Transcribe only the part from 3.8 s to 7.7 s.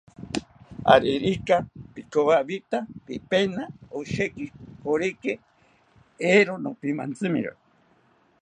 osheki koriki, eero nopimantzimiro